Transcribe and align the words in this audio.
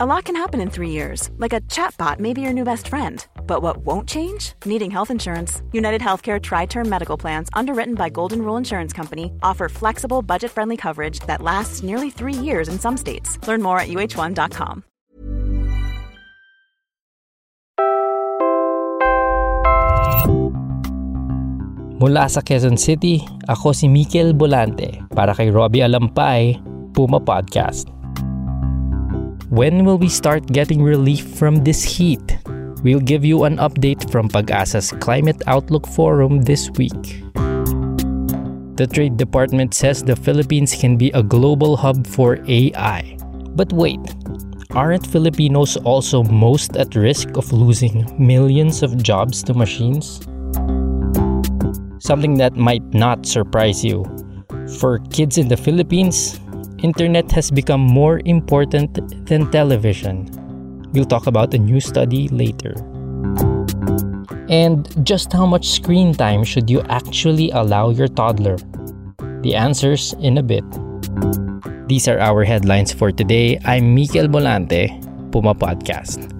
A 0.00 0.06
lot 0.06 0.26
can 0.26 0.36
happen 0.38 0.62
in 0.62 0.70
three 0.70 0.94
years, 0.94 1.28
like 1.42 1.50
a 1.52 1.60
chatbot 1.66 2.20
may 2.22 2.30
be 2.30 2.40
your 2.40 2.54
new 2.54 2.62
best 2.62 2.86
friend. 2.86 3.18
But 3.48 3.66
what 3.66 3.82
won't 3.82 4.06
change? 4.06 4.54
Needing 4.62 4.94
health 4.94 5.10
insurance. 5.10 5.60
United 5.74 5.98
Healthcare 5.98 6.38
Tri 6.38 6.66
Term 6.70 6.86
Medical 6.86 7.18
Plans, 7.18 7.50
underwritten 7.50 7.96
by 7.96 8.06
Golden 8.06 8.46
Rule 8.46 8.54
Insurance 8.56 8.94
Company, 8.94 9.34
offer 9.42 9.66
flexible, 9.68 10.22
budget 10.22 10.54
friendly 10.54 10.76
coverage 10.76 11.18
that 11.26 11.42
lasts 11.42 11.82
nearly 11.82 12.10
three 12.14 12.32
years 12.32 12.68
in 12.68 12.78
some 12.78 12.96
states. 12.96 13.42
Learn 13.48 13.60
more 13.60 13.80
at 13.82 13.88
uh1.com. 13.88 14.84
Mula 21.98 22.30
sa 22.30 22.38
Quezon 22.46 22.78
City, 22.78 23.26
ako 23.50 23.74
si 23.74 23.90
Mikel 23.90 24.30
Bolante 24.30 25.02
para 25.10 25.34
kay 25.34 25.50
Robbie 25.50 25.82
Alampay, 25.82 26.62
Puma 26.94 27.18
Podcast. 27.18 27.97
When 29.48 29.86
will 29.86 29.96
we 29.96 30.10
start 30.10 30.44
getting 30.52 30.82
relief 30.82 31.24
from 31.24 31.64
this 31.64 31.82
heat? 31.82 32.36
We'll 32.84 33.00
give 33.00 33.24
you 33.24 33.44
an 33.44 33.56
update 33.56 34.12
from 34.12 34.28
Pag-asa's 34.28 34.92
Climate 35.00 35.40
Outlook 35.46 35.86
Forum 35.86 36.42
this 36.42 36.68
week. 36.76 37.24
The 38.76 38.86
Trade 38.92 39.16
Department 39.16 39.72
says 39.72 40.02
the 40.02 40.16
Philippines 40.16 40.76
can 40.76 40.98
be 40.98 41.08
a 41.12 41.22
global 41.22 41.78
hub 41.78 42.06
for 42.06 42.44
AI. 42.46 43.16
But 43.56 43.72
wait, 43.72 44.00
aren't 44.72 45.06
Filipinos 45.06 45.78
also 45.78 46.22
most 46.24 46.76
at 46.76 46.94
risk 46.94 47.38
of 47.38 47.50
losing 47.50 48.04
millions 48.20 48.82
of 48.82 49.02
jobs 49.02 49.42
to 49.44 49.54
machines? 49.54 50.20
Something 52.04 52.36
that 52.36 52.52
might 52.54 52.84
not 52.92 53.24
surprise 53.24 53.82
you. 53.82 54.04
For 54.78 54.98
kids 55.08 55.38
in 55.38 55.48
the 55.48 55.56
Philippines, 55.56 56.38
internet 56.82 57.30
has 57.32 57.50
become 57.50 57.80
more 57.80 58.20
important 58.24 58.94
than 59.26 59.50
television. 59.50 60.30
We'll 60.92 61.04
talk 61.04 61.26
about 61.26 61.52
a 61.54 61.58
new 61.58 61.80
study 61.80 62.28
later. 62.28 62.74
And 64.48 64.88
just 65.04 65.32
how 65.32 65.44
much 65.44 65.68
screen 65.68 66.14
time 66.14 66.44
should 66.44 66.70
you 66.70 66.80
actually 66.88 67.50
allow 67.50 67.90
your 67.90 68.08
toddler? 68.08 68.56
The 69.42 69.54
answers 69.54 70.14
in 70.20 70.38
a 70.38 70.42
bit. 70.42 70.64
These 71.88 72.08
are 72.08 72.18
our 72.18 72.44
headlines 72.44 72.92
for 72.92 73.10
today. 73.10 73.58
I'm 73.64 73.94
Mikel 73.94 74.28
Bolante, 74.28 74.88
Puma 75.32 75.54
Podcast. 75.54 76.30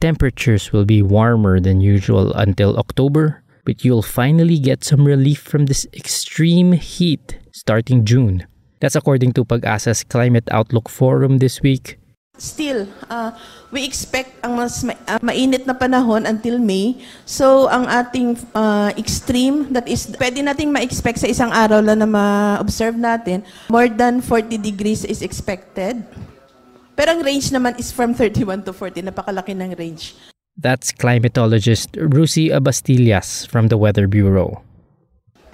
Temperatures 0.00 0.72
will 0.72 0.84
be 0.84 1.02
warmer 1.02 1.60
than 1.60 1.80
usual 1.80 2.32
until 2.34 2.76
October, 2.76 3.43
but 3.64 3.84
you'll 3.84 4.04
finally 4.04 4.60
get 4.60 4.84
some 4.84 5.04
relief 5.04 5.40
from 5.40 5.66
this 5.66 5.88
extreme 5.96 6.72
heat 6.72 7.40
starting 7.52 8.04
June. 8.04 8.46
That's 8.84 8.96
according 8.96 9.32
to 9.40 9.44
Pag-asa's 9.44 10.04
Climate 10.04 10.44
Outlook 10.52 10.92
Forum 10.92 11.40
this 11.40 11.64
week. 11.64 11.96
Still, 12.34 12.90
uh, 13.08 13.30
we 13.70 13.86
expect 13.86 14.34
ang 14.42 14.58
mas 14.58 14.82
ma- 14.82 14.98
uh, 15.06 15.22
mainit 15.22 15.70
na 15.70 15.72
panahon 15.72 16.26
until 16.26 16.58
May. 16.58 16.98
So, 17.22 17.70
ang 17.70 17.86
ating 17.86 18.42
uh, 18.52 18.90
extreme, 18.98 19.70
that 19.70 19.86
is, 19.86 20.10
pwede 20.18 20.42
nating 20.42 20.74
ma-expect 20.74 21.22
sa 21.22 21.30
isang 21.30 21.54
araw 21.54 21.78
lang 21.78 22.02
na 22.02 22.10
ma-observe 22.10 22.98
natin, 22.98 23.46
more 23.70 23.86
than 23.86 24.18
40 24.18 24.58
degrees 24.58 25.06
is 25.06 25.22
expected. 25.22 26.02
Pero 26.98 27.14
ang 27.14 27.22
range 27.22 27.54
naman 27.54 27.78
is 27.78 27.94
from 27.94 28.18
31 28.18 28.66
to 28.66 28.74
40. 28.74 29.06
Napakalaki 29.06 29.54
ng 29.54 29.74
range. 29.78 30.33
That's 30.54 30.94
climatologist 30.94 31.98
Rusi 31.98 32.54
Abastillas 32.54 33.46
from 33.46 33.68
the 33.68 33.76
Weather 33.76 34.06
Bureau. 34.06 34.62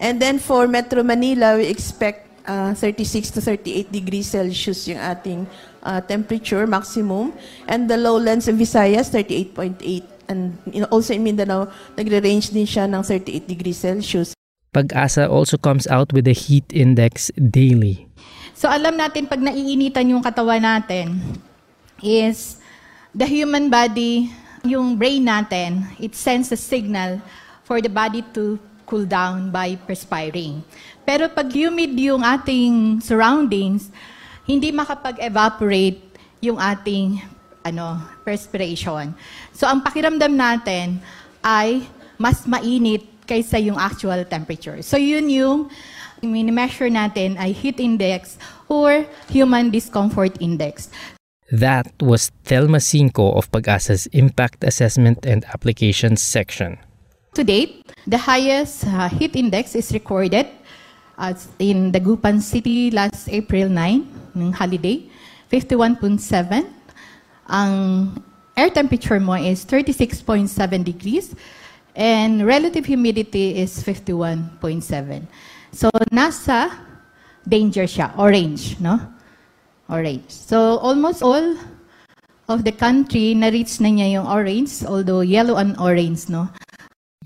And 0.00 0.20
then 0.20 0.38
for 0.38 0.68
Metro 0.68 1.02
Manila, 1.02 1.56
we 1.56 1.68
expect 1.68 2.28
uh, 2.48 2.72
36 2.74 3.30
to 3.36 3.40
38 3.40 3.92
degrees 3.92 4.32
Celsius 4.32 4.88
yung 4.88 5.00
ating 5.00 5.46
uh, 5.84 6.00
temperature 6.00 6.66
maximum. 6.66 7.32
And 7.68 7.88
the 7.88 7.96
lowlands 7.96 8.48
of 8.48 8.56
Visayas, 8.56 9.12
38.8. 9.12 10.04
And 10.28 10.56
you 10.70 10.80
know, 10.84 10.90
also 10.92 11.12
in 11.12 11.24
Mindanao, 11.24 11.68
nagre-range 11.96 12.52
din 12.52 12.64
siya 12.64 12.88
ng 12.88 13.02
38 13.02 13.48
degrees 13.48 13.80
Celsius. 13.80 14.32
Pag-asa 14.70 15.26
also 15.26 15.58
comes 15.58 15.90
out 15.90 16.14
with 16.14 16.30
a 16.30 16.36
heat 16.36 16.64
index 16.70 17.34
daily. 17.34 18.06
So 18.54 18.70
alam 18.70 19.00
natin 19.00 19.26
pag 19.26 19.42
naiinitan 19.42 20.12
yung 20.12 20.22
katawan 20.22 20.62
natin 20.62 21.18
is 21.98 22.60
the 23.16 23.26
human 23.26 23.66
body, 23.66 24.30
yung 24.64 24.96
brain 24.96 25.24
natin, 25.24 25.86
it 25.96 26.12
sends 26.14 26.52
a 26.52 26.58
signal 26.58 27.20
for 27.64 27.80
the 27.80 27.88
body 27.88 28.24
to 28.34 28.58
cool 28.84 29.06
down 29.06 29.54
by 29.54 29.78
perspiring. 29.86 30.66
Pero 31.06 31.30
pag 31.30 31.46
humid 31.46 31.94
yung 31.94 32.26
ating 32.26 32.98
surroundings, 32.98 33.88
hindi 34.42 34.74
makapag-evaporate 34.74 36.02
yung 36.42 36.58
ating 36.58 37.22
ano, 37.62 38.02
perspiration. 38.26 39.14
So 39.54 39.70
ang 39.70 39.84
pakiramdam 39.84 40.34
natin 40.34 40.98
ay 41.38 41.86
mas 42.18 42.42
mainit 42.48 43.06
kaysa 43.28 43.62
yung 43.62 43.78
actual 43.78 44.26
temperature. 44.26 44.82
So 44.82 44.98
yun 44.98 45.30
yung 45.30 45.70
mini-measure 46.20 46.90
natin 46.90 47.38
ay 47.38 47.54
heat 47.54 47.78
index 47.78 48.36
or 48.66 49.06
human 49.30 49.70
discomfort 49.70 50.34
index. 50.42 50.90
That 51.50 51.90
was 51.98 52.30
Thelma 52.46 52.78
Cinco 52.78 53.34
of 53.34 53.50
Pag-asa's 53.50 54.06
Impact 54.14 54.62
Assessment 54.62 55.26
and 55.26 55.44
Applications 55.50 56.22
section. 56.22 56.78
To 57.34 57.42
date, 57.42 57.90
the 58.06 58.18
highest 58.18 58.86
uh, 58.86 59.08
heat 59.10 59.34
index 59.34 59.74
is 59.74 59.90
recorded 59.90 60.46
uh, 61.18 61.34
in 61.58 61.90
Dagupan 61.90 62.40
City 62.40 62.90
last 62.90 63.28
April 63.28 63.68
9, 63.68 64.34
ng 64.38 64.52
holiday, 64.52 65.02
51.7. 65.50 66.70
Ang 67.50 67.74
air 68.54 68.70
temperature 68.70 69.18
mo 69.18 69.34
is 69.34 69.66
36.7 69.66 70.46
degrees 70.86 71.34
and 71.98 72.46
relative 72.46 72.86
humidity 72.86 73.58
is 73.58 73.82
51.7. 73.82 75.26
So, 75.74 75.90
nasa 76.14 76.70
danger 77.42 77.90
siya, 77.90 78.14
orange, 78.14 78.78
no? 78.78 79.18
Orange. 79.90 80.30
So, 80.30 80.78
almost 80.78 81.22
all 81.22 81.58
of 82.48 82.64
the 82.64 82.72
country 82.72 83.34
na-reach 83.34 83.80
na 83.82 83.90
niya 83.90 84.22
yung 84.22 84.26
orange, 84.26 84.86
although 84.86 85.20
yellow 85.20 85.58
and 85.58 85.74
orange, 85.78 86.30
no? 86.30 86.48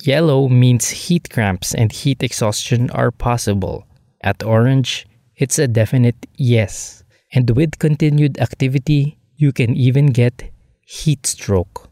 Yellow 0.03 0.49
means 0.49 0.89
heat 0.91 1.31
cramps 1.31 1.75
and 1.75 1.93
heat 1.93 2.23
exhaustion 2.23 2.91
are 2.91 3.13
possible. 3.13 3.87
At 4.23 4.43
orange, 4.43 5.07
it's 5.37 5.59
a 5.59 5.69
definite 5.69 6.27
yes. 6.37 7.05
And 7.33 7.51
with 7.51 7.79
continued 7.79 8.41
activity, 8.41 9.19
you 9.37 9.53
can 9.53 9.77
even 9.77 10.07
get 10.07 10.51
heat 10.87 11.27
stroke. 11.27 11.91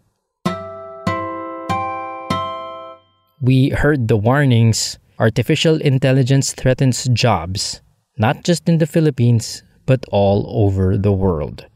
We 3.41 3.71
heard 3.71 4.09
the 4.09 4.17
warnings. 4.17 4.99
Artificial 5.19 5.81
intelligence 5.81 6.53
threatens 6.53 7.07
jobs, 7.13 7.81
not 8.19 8.43
just 8.43 8.69
in 8.69 8.79
the 8.79 8.87
Philippines, 8.87 9.63
but 9.87 10.05
all 10.11 10.47
over 10.49 10.97
the 10.97 11.13
world. 11.13 11.67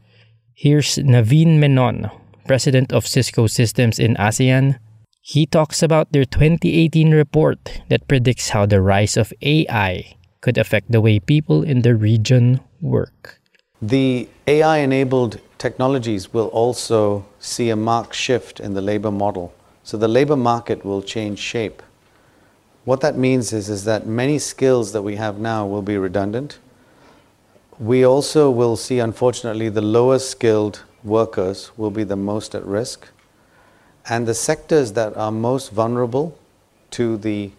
Here's 0.53 0.97
Naveen 0.97 1.59
Menon, 1.59 2.09
president 2.45 2.91
of 2.91 3.05
Cisco 3.05 3.47
Systems 3.47 3.99
in 3.99 4.15
ASEAN. 4.15 4.79
He 5.21 5.45
talks 5.45 5.83
about 5.83 6.11
their 6.11 6.25
2018 6.25 7.11
report 7.11 7.81
that 7.89 8.07
predicts 8.07 8.49
how 8.49 8.65
the 8.65 8.81
rise 8.81 9.17
of 9.17 9.33
AI 9.41 10.15
could 10.41 10.57
affect 10.57 10.91
the 10.91 11.01
way 11.01 11.19
people 11.19 11.63
in 11.63 11.81
the 11.81 11.95
region 11.95 12.61
work. 12.81 13.39
The 13.81 14.27
AI 14.47 14.77
enabled 14.77 15.39
technologies 15.57 16.33
will 16.33 16.47
also 16.47 17.25
see 17.39 17.69
a 17.69 17.75
marked 17.75 18.15
shift 18.15 18.59
in 18.59 18.73
the 18.73 18.81
labor 18.81 19.11
model. 19.11 19.53
So 19.83 19.97
the 19.97 20.07
labor 20.07 20.35
market 20.35 20.83
will 20.83 21.01
change 21.01 21.39
shape. 21.39 21.83
What 22.85 23.01
that 23.01 23.17
means 23.17 23.53
is, 23.53 23.69
is 23.69 23.83
that 23.83 24.07
many 24.07 24.39
skills 24.39 24.93
that 24.93 25.01
we 25.01 25.17
have 25.17 25.39
now 25.39 25.67
will 25.67 25.81
be 25.81 25.97
redundant. 25.97 26.57
We 27.79 28.03
also 28.03 28.49
will 28.49 28.75
see, 28.75 28.97
unfortunately, 28.97 29.69
the 29.69 29.81
lower 29.81 30.17
skilled 30.17 30.83
workers 31.03 31.71
will 31.77 31.91
be 31.91 32.03
the 32.03 32.15
most 32.15 32.55
at 32.55 32.65
risk. 32.65 33.07
And 34.09 34.27
the 34.27 34.33
sectors 34.33 34.93
that 34.93 35.15
are 35.15 35.31
most 35.31 35.71
vulnerable 35.71 36.37
to 36.91 37.17
the 37.17 37.51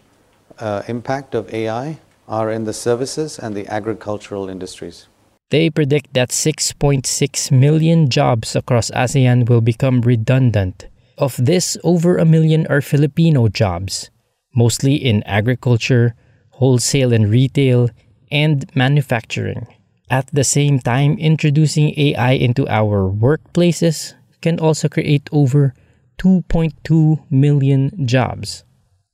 uh, 0.59 0.83
impact 0.89 1.35
of 1.37 1.53
AI 1.55 1.99
are 2.27 2.51
in 2.51 2.65
the 2.65 2.73
services 2.73 3.39
and 3.39 3.55
the 3.55 3.67
agricultural 3.69 4.49
industries. 4.49 5.07
They 5.51 5.71
predict 5.71 6.15
that 6.15 6.31
6.6 6.31 7.51
million 7.53 8.11
jobs 8.11 8.57
across 8.57 8.91
ASEAN 8.91 9.49
will 9.49 9.61
become 9.61 10.01
redundant. 10.03 10.89
Of 11.17 11.37
this, 11.37 11.77
over 11.85 12.19
a 12.19 12.25
million 12.25 12.67
are 12.67 12.81
Filipino 12.81 13.49
jobs, 13.49 14.11
mostly 14.55 14.97
in 14.97 15.23
agriculture, 15.23 16.15
wholesale 16.51 17.13
and 17.13 17.31
retail, 17.31 17.89
and 18.31 18.71
manufacturing. 18.75 19.67
At 20.11 20.29
the 20.33 20.45
same 20.45 20.79
time, 20.79 21.19
introducing 21.19 21.93
AI 21.99 22.33
into 22.33 22.67
our 22.69 23.11
workplaces 23.11 24.15
can 24.41 24.59
also 24.59 24.89
create 24.89 25.29
over 25.33 25.75
2.2 26.19 27.31
million 27.31 28.07
jobs. 28.07 28.65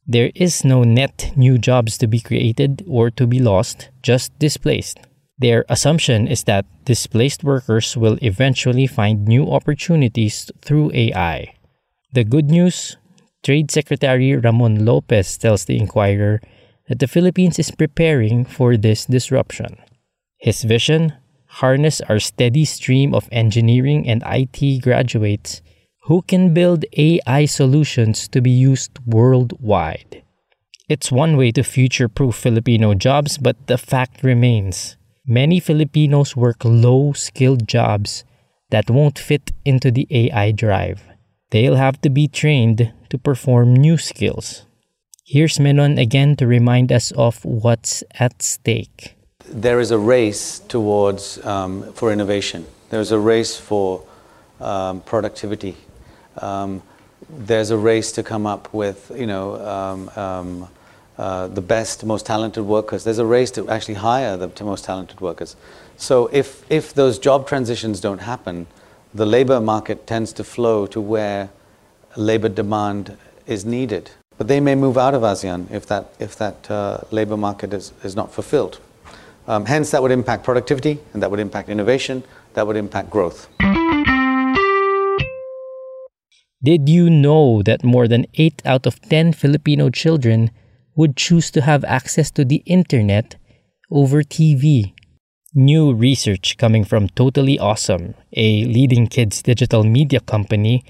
There 0.06 0.30
is 0.34 0.64
no 0.64 0.84
net 0.84 1.32
new 1.36 1.58
jobs 1.58 1.98
to 1.98 2.06
be 2.06 2.20
created 2.20 2.84
or 2.86 3.10
to 3.10 3.26
be 3.26 3.40
lost, 3.40 3.90
just 4.02 4.38
displaced. 4.38 4.98
Their 5.38 5.64
assumption 5.68 6.28
is 6.28 6.44
that 6.44 6.66
displaced 6.84 7.42
workers 7.42 7.96
will 7.96 8.18
eventually 8.22 8.86
find 8.86 9.26
new 9.26 9.50
opportunities 9.50 10.50
through 10.62 10.92
AI. 10.94 11.54
The 12.12 12.24
good 12.24 12.50
news 12.50 12.96
Trade 13.42 13.70
Secretary 13.70 14.36
Ramon 14.36 14.86
Lopez 14.86 15.36
tells 15.36 15.64
the 15.64 15.76
Inquirer 15.76 16.40
that 16.88 16.98
the 16.98 17.08
Philippines 17.08 17.58
is 17.58 17.70
preparing 17.70 18.44
for 18.44 18.76
this 18.76 19.04
disruption. 19.04 19.76
His 20.44 20.62
vision 20.62 21.14
harness 21.64 22.02
our 22.02 22.20
steady 22.20 22.66
stream 22.66 23.14
of 23.14 23.30
engineering 23.32 24.06
and 24.06 24.22
IT 24.26 24.82
graduates 24.82 25.62
who 26.02 26.20
can 26.20 26.52
build 26.52 26.84
AI 26.98 27.46
solutions 27.46 28.28
to 28.28 28.42
be 28.42 28.50
used 28.50 28.98
worldwide. 29.06 30.22
It's 30.86 31.10
one 31.10 31.38
way 31.38 31.50
to 31.52 31.62
future 31.62 32.10
proof 32.10 32.34
Filipino 32.34 32.92
jobs, 32.92 33.38
but 33.38 33.56
the 33.68 33.78
fact 33.78 34.22
remains 34.22 34.98
many 35.26 35.60
Filipinos 35.60 36.36
work 36.36 36.62
low 36.62 37.14
skilled 37.14 37.66
jobs 37.66 38.24
that 38.68 38.90
won't 38.90 39.18
fit 39.18 39.50
into 39.64 39.90
the 39.90 40.06
AI 40.10 40.52
drive. 40.52 41.04
They'll 41.52 41.76
have 41.76 42.02
to 42.02 42.10
be 42.10 42.28
trained 42.28 42.92
to 43.08 43.16
perform 43.16 43.72
new 43.72 43.96
skills. 43.96 44.66
Here's 45.24 45.58
Menon 45.58 45.96
again 45.96 46.36
to 46.36 46.46
remind 46.46 46.92
us 46.92 47.12
of 47.12 47.42
what's 47.46 48.04
at 48.20 48.42
stake. 48.42 49.13
There 49.48 49.80
is 49.80 49.90
a 49.90 49.98
race 49.98 50.60
towards 50.60 51.44
um, 51.44 51.92
for 51.92 52.12
innovation. 52.12 52.66
There's 52.90 53.12
a 53.12 53.18
race 53.18 53.56
for 53.56 54.02
um, 54.60 55.00
productivity. 55.02 55.76
Um, 56.38 56.82
there's 57.28 57.70
a 57.70 57.76
race 57.76 58.12
to 58.12 58.22
come 58.22 58.46
up 58.46 58.72
with, 58.72 59.10
you 59.14 59.26
know, 59.26 59.56
um, 59.66 60.10
um, 60.16 60.68
uh, 61.16 61.48
the 61.48 61.60
best, 61.60 62.04
most 62.04 62.26
talented 62.26 62.64
workers. 62.64 63.04
There's 63.04 63.18
a 63.18 63.26
race 63.26 63.50
to 63.52 63.68
actually 63.68 63.94
hire 63.94 64.36
the 64.36 64.64
most 64.64 64.84
talented 64.84 65.20
workers. 65.20 65.56
So 65.96 66.28
if 66.32 66.64
if 66.70 66.92
those 66.92 67.18
job 67.18 67.46
transitions 67.46 68.00
don't 68.00 68.18
happen, 68.18 68.66
the 69.14 69.26
labor 69.26 69.60
market 69.60 70.06
tends 70.06 70.32
to 70.32 70.44
flow 70.44 70.86
to 70.86 71.00
where 71.00 71.50
labor 72.16 72.48
demand 72.48 73.16
is 73.46 73.64
needed. 73.64 74.10
But 74.36 74.48
they 74.48 74.58
may 74.58 74.74
move 74.74 74.98
out 74.98 75.14
of 75.14 75.22
ASEAN 75.22 75.70
if 75.70 75.86
that 75.86 76.06
if 76.18 76.36
that 76.36 76.68
uh, 76.70 76.98
labor 77.10 77.36
market 77.36 77.72
is, 77.72 77.92
is 78.02 78.16
not 78.16 78.32
fulfilled. 78.32 78.80
Um, 79.46 79.66
hence, 79.66 79.90
that 79.90 80.02
would 80.02 80.10
impact 80.10 80.44
productivity, 80.44 81.00
and 81.12 81.22
that 81.22 81.30
would 81.30 81.40
impact 81.40 81.68
innovation, 81.68 82.24
that 82.54 82.66
would 82.66 82.76
impact 82.76 83.10
growth. 83.10 83.48
Did 86.62 86.88
you 86.88 87.10
know 87.10 87.62
that 87.62 87.84
more 87.84 88.08
than 88.08 88.24
8 88.34 88.62
out 88.64 88.86
of 88.86 89.00
10 89.02 89.34
Filipino 89.34 89.90
children 89.90 90.50
would 90.96 91.14
choose 91.14 91.50
to 91.50 91.60
have 91.60 91.84
access 91.84 92.30
to 92.30 92.44
the 92.44 92.62
internet 92.64 93.36
over 93.90 94.22
TV? 94.22 94.94
New 95.54 95.92
research 95.92 96.56
coming 96.56 96.82
from 96.82 97.08
Totally 97.08 97.58
Awesome, 97.58 98.14
a 98.32 98.64
leading 98.64 99.08
kids 99.08 99.42
digital 99.42 99.84
media 99.84 100.20
company, 100.20 100.82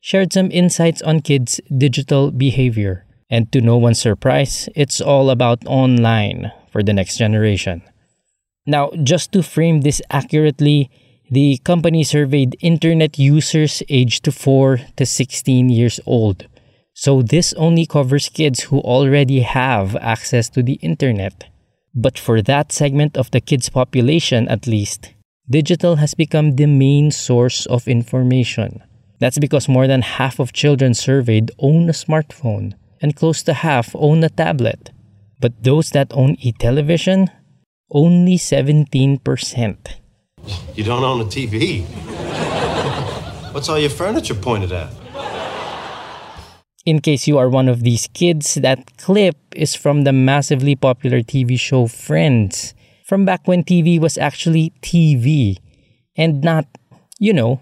shared 0.00 0.34
some 0.34 0.50
insights 0.50 1.00
on 1.00 1.20
kids' 1.20 1.60
digital 1.76 2.30
behavior. 2.30 3.06
And 3.30 3.50
to 3.52 3.62
no 3.62 3.78
one's 3.78 4.00
surprise, 4.00 4.68
it's 4.76 5.00
all 5.00 5.30
about 5.30 5.66
online 5.66 6.52
for 6.70 6.82
the 6.82 6.92
next 6.92 7.16
generation. 7.16 7.82
Now, 8.66 8.90
just 9.02 9.32
to 9.32 9.42
frame 9.42 9.80
this 9.80 10.00
accurately, 10.10 10.90
the 11.30 11.58
company 11.64 12.04
surveyed 12.04 12.56
internet 12.60 13.18
users 13.18 13.82
aged 13.88 14.32
4 14.32 14.80
to 14.96 15.06
16 15.06 15.68
years 15.68 15.98
old. 16.06 16.46
So 16.94 17.22
this 17.22 17.52
only 17.54 17.86
covers 17.86 18.28
kids 18.28 18.64
who 18.64 18.80
already 18.80 19.40
have 19.40 19.96
access 19.96 20.48
to 20.50 20.62
the 20.62 20.74
internet. 20.74 21.44
But 21.94 22.18
for 22.18 22.42
that 22.42 22.70
segment 22.70 23.16
of 23.16 23.30
the 23.30 23.40
kids 23.40 23.68
population 23.68 24.46
at 24.48 24.66
least, 24.66 25.14
digital 25.48 25.96
has 25.96 26.14
become 26.14 26.56
the 26.56 26.66
main 26.66 27.10
source 27.10 27.66
of 27.66 27.88
information. 27.88 28.82
That's 29.18 29.38
because 29.38 29.68
more 29.68 29.86
than 29.86 30.02
half 30.02 30.38
of 30.38 30.52
children 30.52 30.94
surveyed 30.94 31.50
own 31.58 31.88
a 31.88 31.92
smartphone 31.92 32.74
and 33.00 33.16
close 33.16 33.42
to 33.44 33.54
half 33.54 33.94
own 33.94 34.22
a 34.22 34.28
tablet. 34.28 34.90
But 35.40 35.64
those 35.64 35.90
that 35.90 36.12
own 36.12 36.36
a 36.42 36.52
television, 36.52 37.30
only 37.92 38.36
17%. 38.36 39.76
You 40.74 40.84
don't 40.84 41.04
own 41.04 41.20
a 41.20 41.24
TV. 41.24 41.84
What's 43.52 43.68
all 43.68 43.78
your 43.78 43.90
furniture 43.90 44.34
pointed 44.34 44.72
at? 44.72 44.90
In 46.84 47.00
case 47.00 47.28
you 47.28 47.38
are 47.38 47.48
one 47.48 47.68
of 47.68 47.84
these 47.84 48.08
kids, 48.12 48.54
that 48.54 48.96
clip 48.96 49.36
is 49.54 49.76
from 49.76 50.02
the 50.02 50.12
massively 50.12 50.74
popular 50.74 51.20
TV 51.20 51.60
show 51.60 51.86
Friends, 51.86 52.74
from 53.04 53.24
back 53.24 53.46
when 53.46 53.62
TV 53.62 54.00
was 54.00 54.18
actually 54.18 54.72
TV 54.82 55.58
and 56.16 56.42
not, 56.42 56.66
you 57.20 57.32
know, 57.32 57.60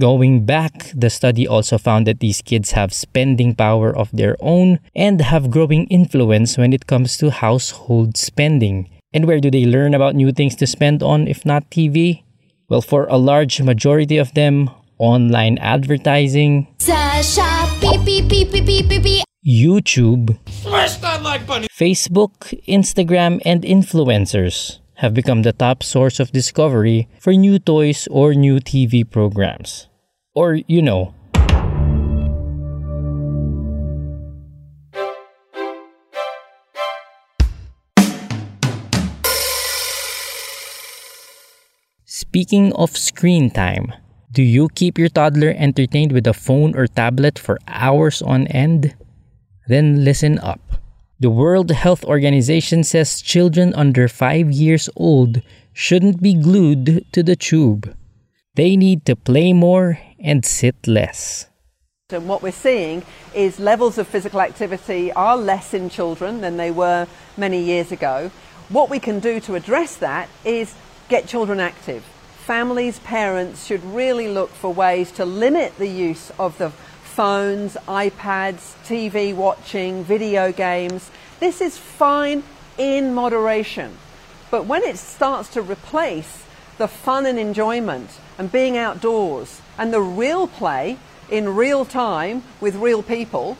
Going 0.00 0.46
back, 0.46 0.90
the 0.96 1.10
study 1.10 1.46
also 1.46 1.76
found 1.76 2.06
that 2.06 2.20
these 2.20 2.40
kids 2.40 2.70
have 2.70 2.90
spending 2.90 3.54
power 3.54 3.94
of 3.94 4.08
their 4.16 4.34
own 4.40 4.80
and 4.96 5.20
have 5.20 5.50
growing 5.50 5.84
influence 5.88 6.56
when 6.56 6.72
it 6.72 6.86
comes 6.86 7.18
to 7.18 7.28
household 7.28 8.16
spending. 8.16 8.88
And 9.12 9.26
where 9.26 9.40
do 9.40 9.50
they 9.50 9.66
learn 9.66 9.92
about 9.92 10.14
new 10.14 10.32
things 10.32 10.56
to 10.56 10.66
spend 10.66 11.02
on 11.02 11.28
if 11.28 11.44
not 11.44 11.68
TV? 11.68 12.22
Well, 12.70 12.80
for 12.80 13.04
a 13.10 13.18
large 13.18 13.60
majority 13.60 14.16
of 14.16 14.32
them, 14.32 14.70
online 14.96 15.58
advertising, 15.58 16.68
YouTube, 19.44 20.38
Facebook, 21.76 22.32
Instagram, 22.64 23.42
and 23.44 23.62
influencers 23.64 24.78
have 24.94 25.12
become 25.12 25.42
the 25.42 25.52
top 25.52 25.82
source 25.82 26.18
of 26.18 26.32
discovery 26.32 27.06
for 27.20 27.34
new 27.34 27.58
toys 27.58 28.08
or 28.10 28.32
new 28.32 28.60
TV 28.60 29.04
programs. 29.04 29.89
Or, 30.32 30.54
you 30.54 30.80
know, 30.80 31.14
Speaking 42.04 42.72
of 42.74 42.96
screen 42.96 43.50
time, 43.50 43.92
do 44.30 44.44
you 44.44 44.68
keep 44.76 44.98
your 44.98 45.08
toddler 45.08 45.52
entertained 45.58 46.12
with 46.12 46.28
a 46.28 46.32
phone 46.32 46.76
or 46.76 46.86
tablet 46.86 47.36
for 47.36 47.58
hours 47.66 48.22
on 48.22 48.46
end? 48.46 48.94
Then 49.66 50.04
listen 50.04 50.38
up. 50.38 50.60
The 51.18 51.30
World 51.30 51.72
Health 51.72 52.04
Organization 52.04 52.84
says 52.84 53.20
children 53.20 53.74
under 53.74 54.06
5 54.06 54.52
years 54.52 54.88
old 54.94 55.42
shouldn't 55.72 56.22
be 56.22 56.34
glued 56.34 57.04
to 57.10 57.22
the 57.24 57.34
tube. 57.34 57.96
They 58.60 58.76
need 58.76 59.06
to 59.06 59.16
play 59.16 59.54
more 59.54 59.98
and 60.18 60.44
sit 60.44 60.86
less. 60.86 61.46
And 62.10 62.28
what 62.28 62.42
we're 62.42 62.52
seeing 62.52 63.04
is 63.34 63.58
levels 63.58 63.96
of 63.96 64.06
physical 64.06 64.42
activity 64.42 65.10
are 65.12 65.38
less 65.38 65.72
in 65.72 65.88
children 65.88 66.42
than 66.42 66.58
they 66.58 66.70
were 66.70 67.06
many 67.38 67.62
years 67.62 67.90
ago. 67.90 68.30
What 68.68 68.90
we 68.90 68.98
can 68.98 69.18
do 69.18 69.40
to 69.40 69.54
address 69.54 69.96
that 69.96 70.28
is 70.44 70.74
get 71.08 71.26
children 71.26 71.58
active. 71.58 72.04
Families, 72.44 72.98
parents 72.98 73.64
should 73.64 73.82
really 73.82 74.28
look 74.28 74.50
for 74.50 74.74
ways 74.74 75.10
to 75.12 75.24
limit 75.24 75.78
the 75.78 75.88
use 75.88 76.30
of 76.38 76.58
the 76.58 76.68
phones, 76.68 77.78
iPads, 77.88 78.76
TV 78.84 79.34
watching, 79.34 80.04
video 80.04 80.52
games. 80.52 81.10
This 81.38 81.62
is 81.62 81.78
fine 81.78 82.42
in 82.76 83.14
moderation. 83.14 83.96
But 84.50 84.66
when 84.66 84.82
it 84.82 84.98
starts 84.98 85.48
to 85.54 85.62
replace 85.62 86.44
the 86.80 86.88
fun 86.88 87.26
and 87.26 87.38
enjoyment 87.38 88.08
and 88.38 88.50
being 88.50 88.78
outdoors 88.78 89.60
and 89.76 89.92
the 89.92 90.00
real 90.00 90.48
play 90.48 90.96
in 91.28 91.54
real 91.54 91.84
time 91.84 92.42
with 92.58 92.74
real 92.74 93.02
people, 93.02 93.58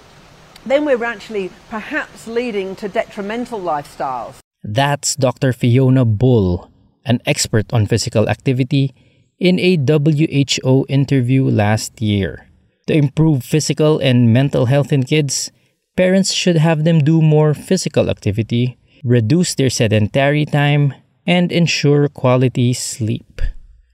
then 0.65 0.87
we're 0.87 1.05
actually 1.05 1.53
perhaps 1.69 2.27
leading 2.27 2.75
to 2.75 2.89
detrimental 2.89 3.61
lifestyles. 3.61 4.41
That's 4.65 5.17
Dr. 5.17 5.53
Fiona 5.53 6.07
Bull, 6.07 6.71
an 7.05 7.21
expert 7.27 7.71
on 7.75 7.85
physical 7.87 8.27
activity, 8.27 8.95
in 9.39 9.61
a 9.61 9.77
WHO 9.77 10.87
interview 10.89 11.45
last 11.45 12.01
year. 12.01 12.49
To 12.87 12.97
improve 12.97 13.45
physical 13.45 13.99
and 13.99 14.33
mental 14.33 14.65
health 14.65 14.93
in 14.93 15.05
kids, 15.05 15.53
parents 15.95 16.33
should 16.33 16.57
have 16.57 16.85
them 16.85 17.01
do 17.01 17.21
more 17.21 17.53
physical 17.53 18.09
activity, 18.09 18.79
reduce 19.05 19.55
their 19.55 19.69
sedentary 19.71 20.47
time, 20.47 20.95
and 21.27 21.53
ensure 21.53 22.09
quality 22.09 22.73
sleep. 22.73 23.43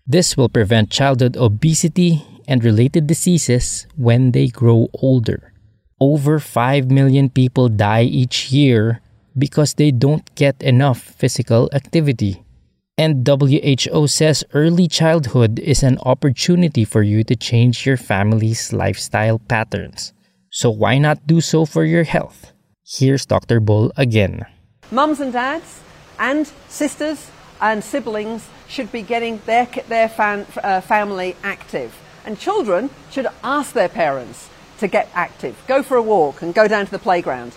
This 0.06 0.36
will 0.36 0.48
prevent 0.48 0.90
childhood 0.90 1.36
obesity 1.36 2.24
and 2.46 2.62
related 2.64 3.06
diseases 3.06 3.86
when 3.96 4.30
they 4.30 4.46
grow 4.46 4.88
older. 5.02 5.52
Over 6.00 6.38
5 6.38 6.90
million 6.90 7.30
people 7.30 7.68
die 7.68 8.04
each 8.04 8.52
year 8.52 9.00
because 9.36 9.74
they 9.74 9.90
don't 9.90 10.22
get 10.34 10.62
enough 10.62 11.00
physical 11.00 11.68
activity. 11.72 12.44
And 12.96 13.26
WHO 13.26 14.06
says 14.06 14.44
early 14.54 14.88
childhood 14.88 15.58
is 15.58 15.82
an 15.82 15.98
opportunity 15.98 16.84
for 16.84 17.02
you 17.02 17.24
to 17.24 17.36
change 17.36 17.84
your 17.84 17.98
family's 17.98 18.72
lifestyle 18.72 19.38
patterns. 19.38 20.14
So 20.50 20.70
why 20.70 20.96
not 20.98 21.26
do 21.26 21.40
so 21.40 21.66
for 21.66 21.84
your 21.84 22.04
health? 22.04 22.52
Here's 22.86 23.26
Dr. 23.26 23.60
Bull 23.60 23.92
again. 23.96 24.46
Mums 24.90 25.20
and 25.20 25.32
dads 25.32 25.82
and 26.18 26.50
sisters 26.68 27.30
and 27.60 27.82
siblings 27.82 28.48
should 28.68 28.90
be 28.92 29.02
getting 29.02 29.40
their, 29.46 29.66
their 29.88 30.08
fan, 30.08 30.46
uh, 30.62 30.80
family 30.80 31.36
active. 31.42 31.96
And 32.24 32.38
children 32.38 32.90
should 33.10 33.28
ask 33.44 33.72
their 33.72 33.88
parents 33.88 34.48
to 34.78 34.88
get 34.88 35.08
active. 35.14 35.56
Go 35.66 35.82
for 35.82 35.96
a 35.96 36.02
walk 36.02 36.42
and 36.42 36.54
go 36.54 36.68
down 36.68 36.84
to 36.86 36.90
the 36.90 36.98
playground. 36.98 37.54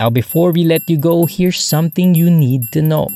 Now, 0.00 0.10
before 0.10 0.52
we 0.52 0.64
let 0.64 0.88
you 0.88 0.96
go, 0.96 1.26
here's 1.26 1.62
something 1.62 2.14
you 2.14 2.30
need 2.30 2.62
to 2.72 2.82
know. 2.82 3.08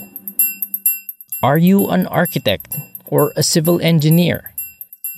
Are 1.42 1.58
you 1.58 1.88
an 1.88 2.06
architect 2.06 2.76
or 3.06 3.32
a 3.36 3.42
civil 3.42 3.80
engineer? 3.80 4.52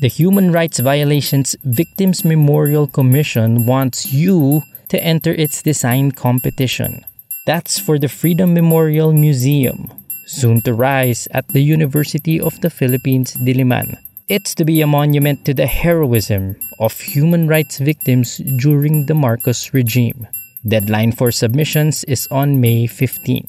The 0.00 0.08
Human 0.08 0.52
Rights 0.52 0.80
Violations 0.80 1.56
Victims 1.64 2.24
Memorial 2.24 2.86
Commission 2.86 3.64
wants 3.66 4.12
you 4.12 4.62
to 4.88 5.02
enter 5.02 5.32
its 5.32 5.62
design 5.62 6.12
competition. 6.12 7.04
That's 7.46 7.78
for 7.78 7.98
the 7.98 8.08
Freedom 8.08 8.54
Memorial 8.54 9.12
Museum, 9.12 9.92
soon 10.24 10.62
to 10.62 10.72
rise 10.72 11.28
at 11.30 11.46
the 11.48 11.60
University 11.60 12.40
of 12.40 12.58
the 12.62 12.70
Philippines, 12.70 13.36
Diliman. 13.36 14.00
It's 14.28 14.54
to 14.54 14.64
be 14.64 14.80
a 14.80 14.86
monument 14.86 15.44
to 15.44 15.52
the 15.52 15.66
heroism 15.66 16.56
of 16.80 16.98
human 16.98 17.46
rights 17.46 17.76
victims 17.76 18.40
during 18.56 19.04
the 19.04 19.14
Marcos 19.14 19.74
regime. 19.74 20.26
Deadline 20.66 21.12
for 21.12 21.30
submissions 21.30 22.02
is 22.04 22.26
on 22.30 22.62
May 22.62 22.86
15. 22.86 23.46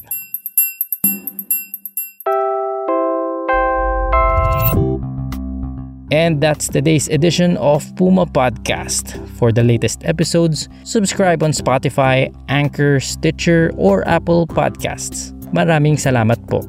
And 6.10 6.40
that's 6.40 6.68
today's 6.68 7.08
edition 7.08 7.56
of 7.58 7.82
Puma 7.96 8.26
Podcast. 8.26 9.18
For 9.38 9.50
the 9.50 9.64
latest 9.64 10.04
episodes, 10.04 10.68
subscribe 10.84 11.42
on 11.42 11.50
Spotify, 11.50 12.32
Anchor, 12.48 13.00
Stitcher, 13.00 13.72
or 13.76 14.06
Apple 14.08 14.46
Podcasts. 14.46 15.34
Maraming 15.50 15.98
salamat 15.98 16.38
po. 16.46 16.62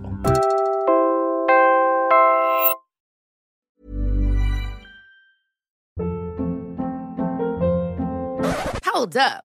Hold 8.97 9.13
up. 9.15 9.46